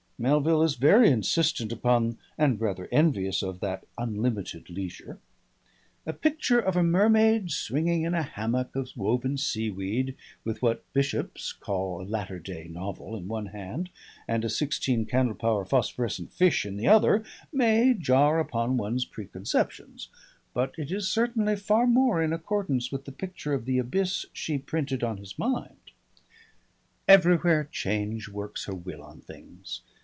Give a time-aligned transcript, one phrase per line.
[0.21, 5.17] Melville is very insistent upon and rather envious of that unlimited leisure.
[6.05, 11.51] A picture of a mermaid swinging in a hammock of woven seaweed, with what bishops
[11.51, 13.89] call a "latter day" novel in one hand
[14.27, 20.09] and a sixteen candle power phosphorescent fish in the other, may jar upon one's preconceptions,
[20.53, 24.59] but it is certainly far more in accordance with the picture of the abyss she
[24.59, 25.79] printed on his mind.
[27.07, 29.81] Everywhere Change works her will on things.